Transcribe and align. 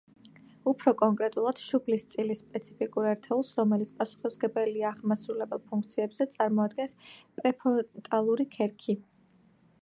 უფრო 0.69 0.91
კონკრეტულად, 0.99 1.59
შუბლის 1.65 2.05
წილის 2.15 2.41
სპეციფიკურ 2.45 3.09
ერთეულს, 3.09 3.51
რომელიც 3.59 3.91
პასუხისმგებელია 3.99 4.89
აღმასრულებელ 4.93 5.63
ფუნქციებზე 5.69 6.29
წარმოადგენს 6.39 6.97
პრეფრონტალური 7.13 8.49
ქერქი. 8.59 8.99